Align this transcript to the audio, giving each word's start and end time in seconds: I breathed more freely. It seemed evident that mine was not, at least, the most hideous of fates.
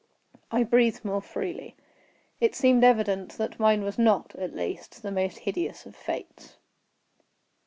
I 0.49 0.63
breathed 0.63 1.05
more 1.05 1.21
freely. 1.21 1.75
It 2.39 2.55
seemed 2.55 2.83
evident 2.83 3.33
that 3.37 3.59
mine 3.59 3.83
was 3.83 3.99
not, 3.99 4.33
at 4.33 4.55
least, 4.55 5.03
the 5.03 5.11
most 5.11 5.37
hideous 5.37 5.85
of 5.85 5.95
fates. 5.95 6.57